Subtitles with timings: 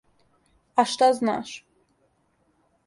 [0.81, 1.49] А шта знаш!